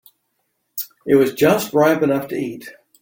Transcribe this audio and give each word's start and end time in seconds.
It 1.05 1.13
was 1.13 1.35
just 1.35 1.75
ripe 1.75 2.01
enough 2.01 2.27
to 2.29 2.35
eat. 2.35 2.67